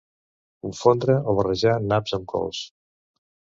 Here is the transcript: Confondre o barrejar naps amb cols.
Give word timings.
Confondre 0.65 1.17
o 1.19 1.35
barrejar 1.41 1.77
naps 1.93 2.19
amb 2.21 2.29
cols. 2.35 2.65